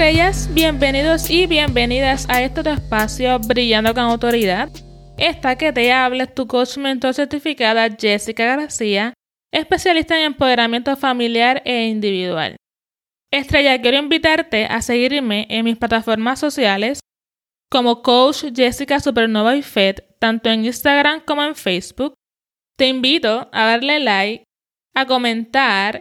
[0.00, 4.70] Estrellas, bienvenidos y bienvenidas a este espacio Brillando con Autoridad.
[5.18, 9.12] Esta que te habla es tu coach mentor certificada Jessica García,
[9.52, 12.56] especialista en empoderamiento familiar e individual.
[13.30, 17.00] Estrella, quiero invitarte a seguirme en mis plataformas sociales
[17.70, 22.14] como Coach Jessica Supernova y Fed, tanto en Instagram como en Facebook.
[22.78, 24.44] Te invito a darle like,
[24.94, 26.00] a comentar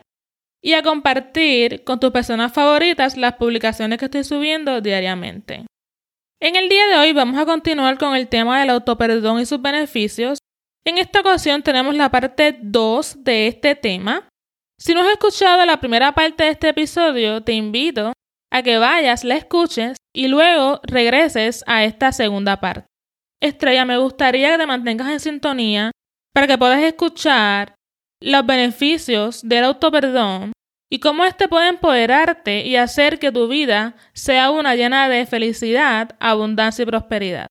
[0.61, 5.65] y a compartir con tus personas favoritas las publicaciones que estoy subiendo diariamente.
[6.41, 9.61] En el día de hoy vamos a continuar con el tema del autoperdón y sus
[9.61, 10.39] beneficios.
[10.85, 14.27] En esta ocasión tenemos la parte 2 de este tema.
[14.77, 18.13] Si no has escuchado la primera parte de este episodio, te invito
[18.51, 22.87] a que vayas, la escuches y luego regreses a esta segunda parte.
[23.41, 25.91] Estrella, me gustaría que te mantengas en sintonía
[26.33, 27.75] para que puedas escuchar
[28.21, 30.53] los beneficios del autoperdón
[30.91, 36.15] y cómo éste puede empoderarte y hacer que tu vida sea una llena de felicidad,
[36.19, 37.47] abundancia y prosperidad.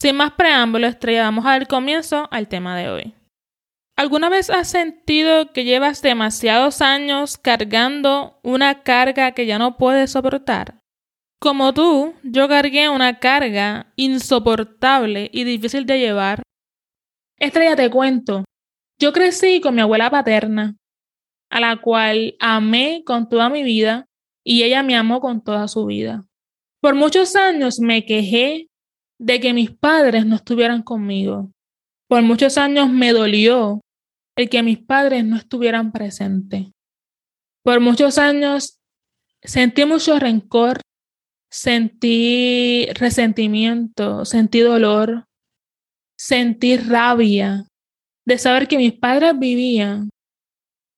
[0.00, 3.14] Sin más preámbulo, estrella, vamos a dar comienzo al tema de hoy.
[3.96, 10.12] ¿Alguna vez has sentido que llevas demasiados años cargando una carga que ya no puedes
[10.12, 10.78] soportar?
[11.40, 16.42] Como tú, yo cargué una carga insoportable y difícil de llevar.
[17.38, 18.44] Estrella, te cuento,
[18.98, 20.76] yo crecí con mi abuela paterna,
[21.50, 24.06] a la cual amé con toda mi vida
[24.44, 26.26] y ella me amó con toda su vida.
[26.80, 28.68] Por muchos años me quejé
[29.18, 31.50] de que mis padres no estuvieran conmigo.
[32.08, 33.80] Por muchos años me dolió
[34.36, 36.66] el que mis padres no estuvieran presentes.
[37.64, 38.78] Por muchos años
[39.42, 40.80] sentí mucho rencor,
[41.50, 45.26] sentí resentimiento, sentí dolor,
[46.16, 47.66] sentí rabia,
[48.28, 50.10] de saber que mis padres vivían,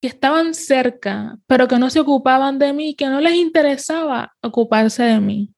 [0.03, 5.05] que estaban cerca, pero que no se ocupaban de mí, que no les interesaba ocuparse
[5.05, 5.55] de mí.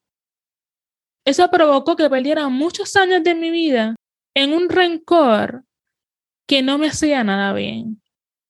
[1.25, 3.97] Eso provocó que perdiera muchos años de mi vida
[4.37, 5.65] en un rencor
[6.47, 8.03] que no me hacía nada bien,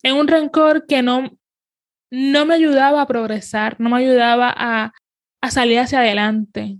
[0.02, 1.30] en un rencor que no,
[2.10, 4.92] no me ayudaba a progresar, no me ayudaba a,
[5.40, 6.78] a salir hacia adelante.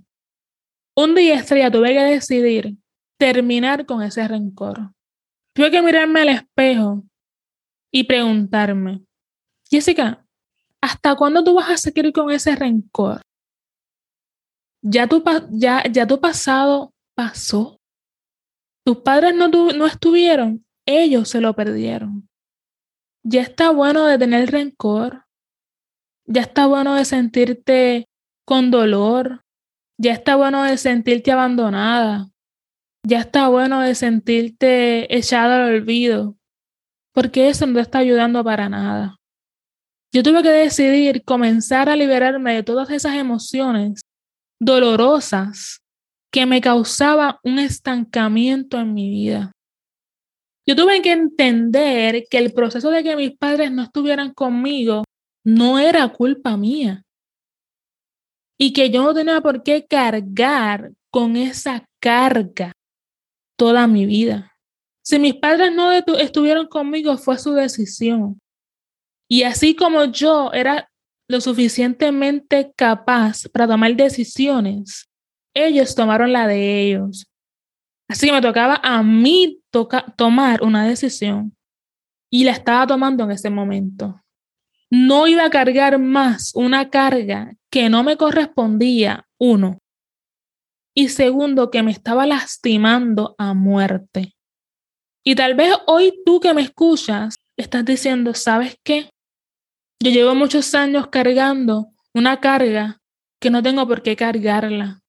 [0.96, 2.74] Un día estrella tuve que decidir
[3.16, 4.90] terminar con ese rencor.
[5.54, 7.02] Tuve que mirarme al espejo
[7.92, 9.04] y preguntarme,
[9.68, 10.24] Jessica,
[10.80, 13.20] ¿hasta cuándo tú vas a seguir con ese rencor?
[14.82, 17.78] Ya tu, ya, ya tu pasado pasó.
[18.84, 22.28] Tus padres no, no estuvieron, ellos se lo perdieron.
[23.22, 25.26] Ya está bueno de tener rencor.
[26.26, 28.08] Ya está bueno de sentirte
[28.44, 29.44] con dolor.
[29.98, 32.31] Ya está bueno de sentirte abandonada
[33.04, 36.36] ya está bueno de sentirte echado al olvido,
[37.12, 39.16] porque eso no te está ayudando para nada.
[40.14, 44.02] Yo tuve que decidir comenzar a liberarme de todas esas emociones
[44.60, 45.80] dolorosas
[46.30, 49.52] que me causaban un estancamiento en mi vida.
[50.66, 55.02] Yo tuve que entender que el proceso de que mis padres no estuvieran conmigo
[55.44, 57.02] no era culpa mía
[58.58, 62.72] y que yo no tenía por qué cargar con esa carga
[63.56, 64.56] toda mi vida.
[65.02, 68.40] Si mis padres no estuvieron conmigo, fue su decisión.
[69.28, 70.90] Y así como yo era
[71.28, 75.08] lo suficientemente capaz para tomar decisiones,
[75.54, 77.26] ellos tomaron la de ellos.
[78.08, 79.60] Así que me tocaba a mí
[80.16, 81.56] tomar una decisión
[82.30, 84.22] y la estaba tomando en ese momento.
[84.90, 89.78] No iba a cargar más una carga que no me correspondía, uno,
[90.94, 94.34] y segundo, que me estaba lastimando a muerte.
[95.24, 99.10] Y tal vez hoy tú que me escuchas estás diciendo, ¿sabes qué?
[100.02, 102.98] Yo llevo muchos años cargando una carga
[103.40, 105.00] que no tengo por qué cargarla.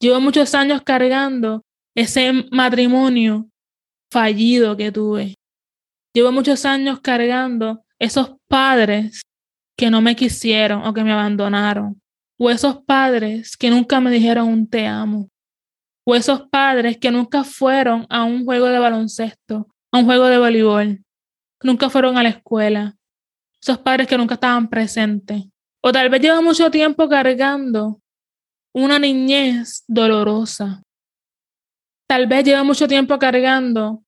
[0.00, 1.62] Llevo muchos años cargando
[1.94, 3.50] ese matrimonio
[4.10, 5.34] fallido que tuve.
[6.14, 9.22] Llevo muchos años cargando esos padres
[9.76, 11.99] que no me quisieron o que me abandonaron
[12.42, 15.28] o esos padres que nunca me dijeron un te amo,
[16.06, 20.38] o esos padres que nunca fueron a un juego de baloncesto, a un juego de
[20.38, 21.04] voleibol,
[21.62, 22.96] nunca fueron a la escuela,
[23.60, 25.44] esos padres que nunca estaban presentes,
[25.82, 28.00] o tal vez llevan mucho tiempo cargando
[28.72, 30.82] una niñez dolorosa,
[32.08, 34.02] tal vez lleva mucho tiempo cargando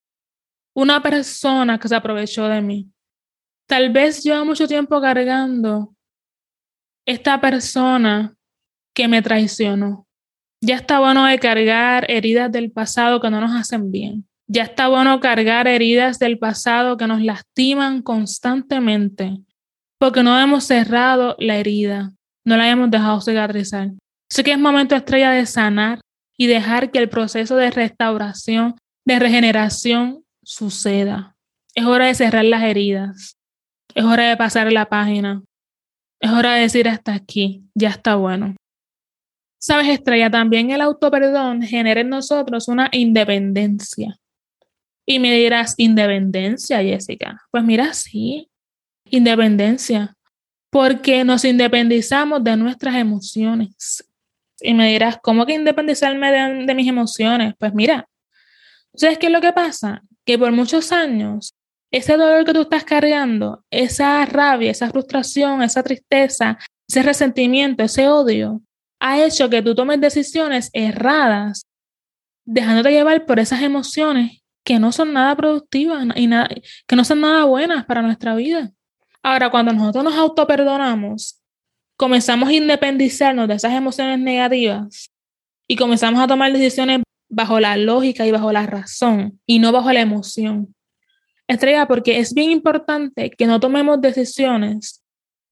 [0.75, 2.89] una persona que se aprovechó de mí.
[3.67, 5.92] Tal vez lleva mucho tiempo cargando
[7.05, 8.35] esta persona
[8.93, 10.07] que me traicionó.
[10.61, 14.25] Ya está bueno de cargar heridas del pasado que no nos hacen bien.
[14.47, 19.39] Ya está bueno cargar heridas del pasado que nos lastiman constantemente
[20.03, 22.11] porque no hemos cerrado la herida.
[22.45, 23.91] no la hayamos dejado cicatrizar.
[24.29, 26.01] Sé que es momento estrella de sanar
[26.37, 28.75] y dejar que el proceso de restauración,
[29.05, 31.37] de regeneración suceda.
[31.73, 33.37] Es hora de cerrar las heridas.
[33.95, 35.41] Es hora de pasar la página.
[36.23, 38.55] Es hora de decir hasta aquí, ya está bueno.
[39.59, 44.17] Sabes, Estrella, también el autoperdón genera en nosotros una independencia.
[45.05, 47.41] Y me dirás, independencia, Jessica.
[47.51, 48.49] Pues mira, sí,
[49.09, 50.15] independencia.
[50.69, 54.09] Porque nos independizamos de nuestras emociones.
[54.61, 57.53] Y me dirás, ¿cómo que independizarme de, de mis emociones?
[57.59, 58.07] Pues mira,
[58.95, 60.01] ¿sabes qué es lo que pasa?
[60.23, 61.53] Que por muchos años
[61.93, 66.57] ese dolor que tú estás cargando, esa rabia, esa frustración, esa tristeza,
[66.89, 68.63] ese resentimiento, ese odio,
[68.99, 71.67] ha hecho que tú tomes decisiones erradas,
[72.45, 76.49] dejándote llevar por esas emociones que no son nada productivas y nada,
[76.87, 78.71] que no son nada buenas para nuestra vida.
[79.21, 81.43] Ahora, cuando nosotros nos autoperdonamos,
[81.95, 85.11] comenzamos a independizarnos de esas emociones negativas
[85.67, 89.93] y comenzamos a tomar decisiones bajo la lógica y bajo la razón y no bajo
[89.93, 90.73] la emoción.
[91.47, 95.03] Estrella, porque es bien importante que no tomemos decisiones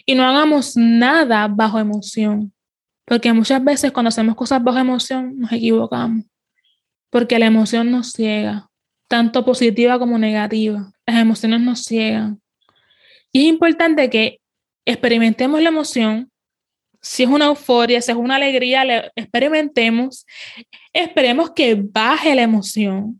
[0.05, 2.53] y no hagamos nada bajo emoción.
[3.05, 6.25] Porque muchas veces cuando hacemos cosas bajo emoción nos equivocamos.
[7.09, 8.69] Porque la emoción nos ciega,
[9.09, 10.93] tanto positiva como negativa.
[11.05, 12.41] Las emociones nos ciegan.
[13.33, 14.39] Y es importante que
[14.85, 16.31] experimentemos la emoción.
[17.01, 20.25] Si es una euforia, si es una alegría, experimentemos.
[20.93, 23.19] Esperemos que baje la emoción.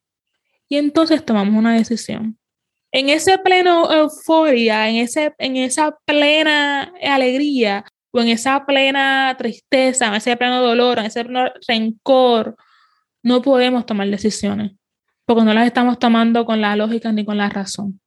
[0.70, 2.38] Y entonces tomamos una decisión
[2.92, 10.08] en ese pleno euforia, en, ese, en esa plena alegría, o en esa plena tristeza,
[10.08, 12.58] en ese pleno dolor, en ese pleno rencor,
[13.24, 14.74] no podemos tomar decisiones,
[15.26, 18.02] porque no las estamos tomando con la lógica ni con la razón.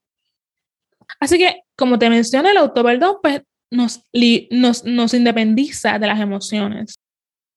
[1.21, 4.03] Así que, como te mencioné, el autoperdón pues, nos,
[4.51, 6.97] nos, nos independiza de las emociones,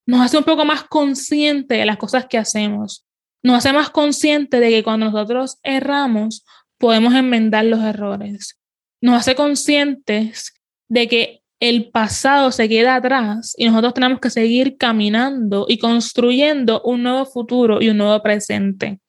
[0.06, 3.06] nos hace un poco más consciente de las cosas que hacemos,
[3.44, 6.46] nos hace más consciente de que cuando nosotros erramos,
[6.78, 8.60] podemos enmendar los errores.
[9.02, 10.54] Nos hace conscientes
[10.88, 16.82] de que el pasado se queda atrás y nosotros tenemos que seguir caminando y construyendo
[16.84, 19.00] un nuevo futuro y un nuevo presente.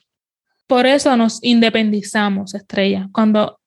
[0.67, 3.61] Por eso nos independizamos, estrella, cuando,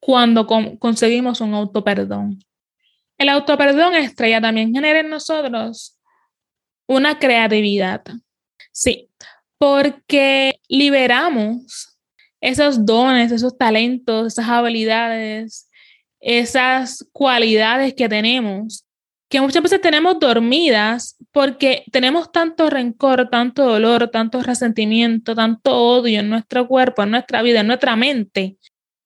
[0.00, 2.40] cuando conseguimos un autoperdón.
[3.16, 5.98] El autoperdón, estrella, también genera en nosotros
[6.88, 8.02] una creatividad.
[8.72, 9.08] Sí,
[9.58, 11.87] porque liberamos
[12.40, 15.68] esos dones, esos talentos, esas habilidades,
[16.20, 18.84] esas cualidades que tenemos,
[19.28, 26.20] que muchas veces tenemos dormidas porque tenemos tanto rencor, tanto dolor, tanto resentimiento, tanto odio
[26.20, 28.56] en nuestro cuerpo, en nuestra vida, en nuestra mente,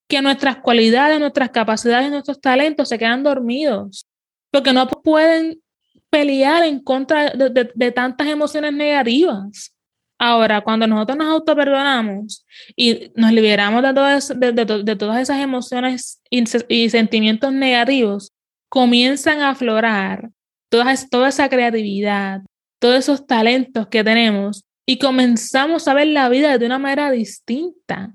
[0.08, 4.06] que nuestras cualidades, nuestras capacidades, nuestros talentos se quedan dormidos,
[4.50, 5.61] porque no pueden
[6.08, 9.75] pelear en contra de, de tantas emociones negativas.
[10.24, 12.46] Ahora, cuando nosotros nos autoperdonamos
[12.76, 18.31] y nos liberamos de todas, esas emociones y, sentimientos negativos,
[18.69, 20.31] comienzan a aflorar
[20.70, 22.43] toda, toda esa creatividad,
[22.79, 28.14] todos esos talentos que tenemos y comenzamos a ver la vida de una manera distinta.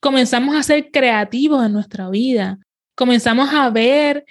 [0.00, 2.60] Comenzamos a ser creativos en nuestra vida.
[2.94, 4.24] Comenzamos a ver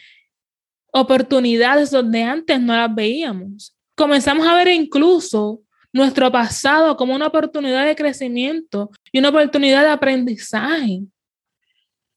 [0.94, 3.76] oportunidades donde antes no las veíamos.
[3.98, 9.90] Comenzamos a ver incluso nuestro pasado como una oportunidad de crecimiento y una oportunidad de
[9.90, 11.02] aprendizaje.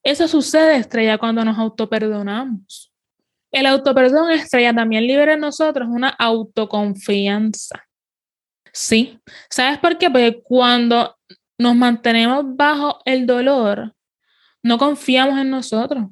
[0.03, 2.91] Eso sucede, estrella, cuando nos autoperdonamos.
[3.51, 7.83] El autoperdón, estrella, también libera en nosotros una autoconfianza.
[8.71, 10.09] Sí, ¿sabes por qué?
[10.09, 11.15] Porque cuando
[11.59, 13.93] nos mantenemos bajo el dolor,
[14.63, 16.07] no confiamos en nosotros.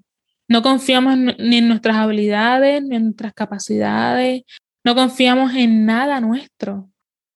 [0.48, 4.44] No confiamos ni en nuestras habilidades, ni en nuestras capacidades.
[4.84, 6.90] No confiamos en nada nuestro.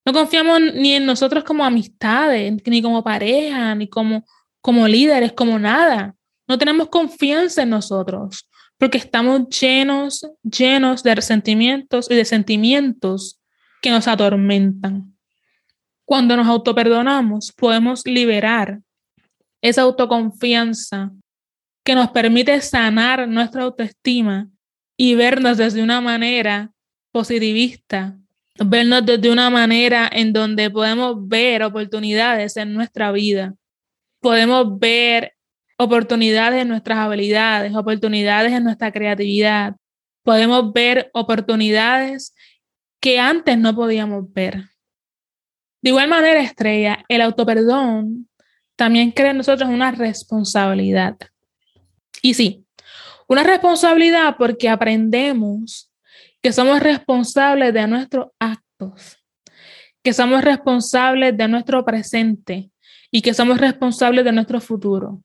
[0.05, 4.24] No confiamos ni en nosotros como amistades, ni como pareja, ni como,
[4.62, 6.15] como líderes, como nada.
[6.47, 8.47] No tenemos confianza en nosotros
[8.77, 13.39] porque estamos llenos, llenos de resentimientos y de sentimientos
[13.81, 15.15] que nos atormentan.
[16.05, 18.81] Cuando nos autoperdonamos, podemos liberar
[19.62, 21.12] esa autoconfianza
[21.83, 24.50] que nos permite sanar nuestra autoestima
[24.97, 26.71] y vernos desde una manera
[27.12, 28.17] positivista
[28.57, 33.53] vernos desde una manera en donde podemos ver oportunidades en nuestra vida.
[34.21, 35.33] Podemos ver
[35.77, 39.75] oportunidades en nuestras habilidades, oportunidades en nuestra creatividad.
[40.24, 42.33] Podemos ver oportunidades
[43.00, 44.63] que antes no podíamos ver.
[45.81, 48.27] De igual manera, Estrella, el autoperdón
[48.75, 51.17] también crea en nosotros una responsabilidad.
[52.21, 52.65] Y sí,
[53.27, 55.91] una responsabilidad porque aprendemos
[56.45, 59.17] que somos responsables de nuestros actos,
[60.03, 62.69] que somos responsables de nuestro presente
[63.09, 65.23] y que somos responsables de nuestro futuro.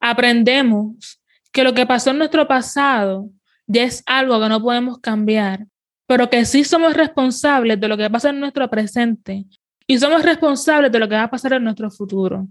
[0.00, 1.20] Aprendemos
[1.52, 3.28] que lo que pasó en nuestro pasado
[3.66, 5.66] ya es algo que no podemos cambiar,
[6.06, 9.44] pero que sí somos responsables de lo que pasa en nuestro presente
[9.86, 12.48] y somos responsables de lo que va a pasar en nuestro futuro.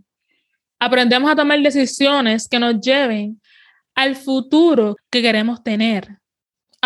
[0.78, 3.42] Aprendemos a tomar decisiones que nos lleven
[3.96, 6.20] al futuro que queremos tener.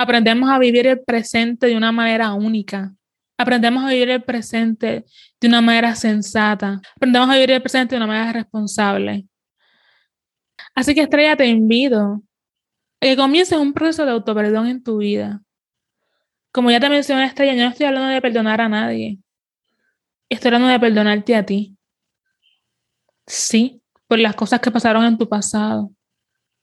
[0.01, 2.94] Aprendemos a vivir el presente de una manera única.
[3.38, 5.03] Aprendemos a vivir el presente
[5.41, 6.79] de una manera sensata.
[6.96, 9.27] Aprendemos a vivir el presente de una manera responsable.
[10.74, 12.24] Así que Estrella, te invito
[13.01, 15.41] a que comiences un proceso de autoperdón en tu vida.
[16.53, 19.20] Como ya te mencioné, Estrella, yo no estoy hablando de perdonar a nadie.
[20.29, 21.75] Estoy hablando de perdonarte a ti.
[23.27, 25.91] Sí, por las cosas que pasaron en tu pasado,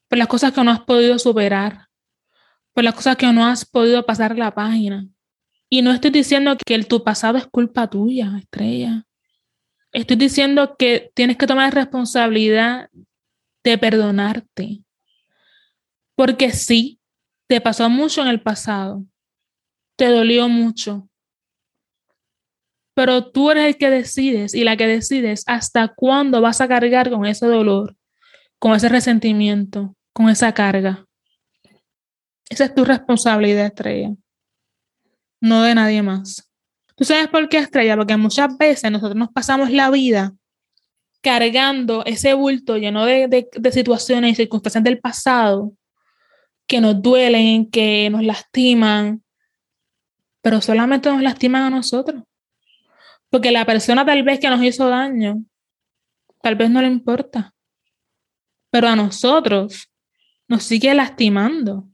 [0.08, 1.85] por las cosas que no has podido superar,
[2.76, 5.08] por las cosas que no has podido pasar la página.
[5.70, 9.06] Y no estoy diciendo que el, tu pasado es culpa tuya, estrella.
[9.92, 12.90] Estoy diciendo que tienes que tomar responsabilidad
[13.64, 14.82] de perdonarte.
[16.16, 17.00] Porque sí,
[17.48, 19.06] te pasó mucho en el pasado,
[19.96, 21.08] te dolió mucho,
[22.94, 27.08] pero tú eres el que decides y la que decides hasta cuándo vas a cargar
[27.08, 27.96] con ese dolor,
[28.58, 31.06] con ese resentimiento, con esa carga.
[32.48, 34.14] Esa es tu responsabilidad, Estrella,
[35.40, 36.50] no de nadie más.
[36.94, 37.96] ¿Tú sabes por qué, Estrella?
[37.96, 40.34] Porque muchas veces nosotros nos pasamos la vida
[41.20, 45.72] cargando ese bulto lleno de, de situaciones y circunstancias del pasado
[46.66, 49.22] que nos duelen, que nos lastiman,
[50.42, 52.22] pero solamente nos lastiman a nosotros.
[53.30, 55.44] Porque la persona tal vez que nos hizo daño,
[56.42, 57.52] tal vez no le importa.
[58.70, 59.90] Pero a nosotros
[60.48, 61.88] nos sigue lastimando.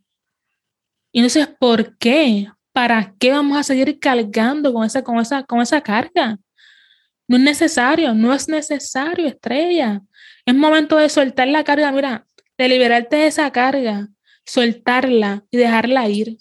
[1.12, 2.48] Y entonces, ¿por qué?
[2.72, 6.38] ¿Para qué vamos a seguir cargando con esa, con esa, con esa carga?
[7.28, 10.00] No es necesario, no es necesario, estrella.
[10.46, 12.26] Es momento de soltar la carga, mira,
[12.56, 14.08] de liberarte de esa carga,
[14.46, 16.38] soltarla y dejarla ir.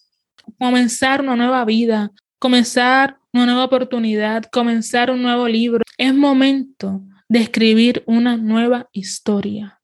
[0.57, 5.83] Comenzar una nueva vida, comenzar una nueva oportunidad, comenzar un nuevo libro.
[5.97, 9.80] Es momento de escribir una nueva historia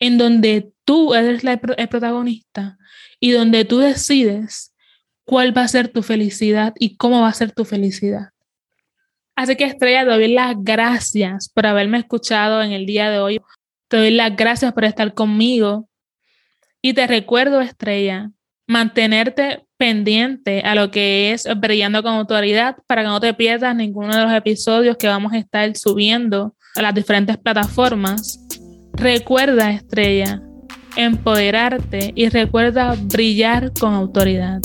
[0.00, 2.78] en donde tú eres el protagonista
[3.20, 4.74] y donde tú decides
[5.24, 8.30] cuál va a ser tu felicidad y cómo va a ser tu felicidad.
[9.36, 13.40] Así que Estrella, te doy las gracias por haberme escuchado en el día de hoy.
[13.88, 15.88] Te doy las gracias por estar conmigo.
[16.82, 18.30] Y te recuerdo, Estrella,
[18.66, 24.14] mantenerte pendiente a lo que es Brillando con Autoridad para que no te pierdas ninguno
[24.14, 28.49] de los episodios que vamos a estar subiendo a las diferentes plataformas.
[29.00, 30.42] Recuerda, estrella,
[30.94, 34.60] empoderarte y recuerda brillar con autoridad.